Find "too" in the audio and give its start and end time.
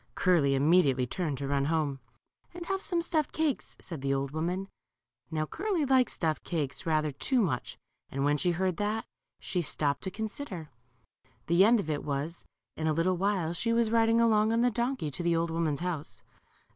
7.11-7.39